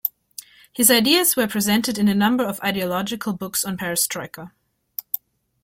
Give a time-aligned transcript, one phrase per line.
[0.73, 4.49] His ideas were presented in a number of ideological books on perestroika.